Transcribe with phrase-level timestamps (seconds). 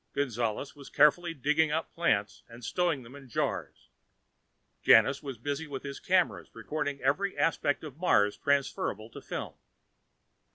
[0.13, 3.89] Gonzales was carefully digging up plants and stowing them in jars.
[4.81, 9.53] Janus was busy with his cameras, recording every aspect of Mars transferable to film.